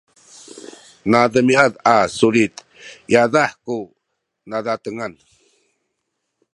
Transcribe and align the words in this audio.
nademiad 1.13 1.73
a 1.93 1.95
sulit 2.17 2.53
yadah 3.13 3.51
ku 3.65 3.75
nazatengan 4.49 5.13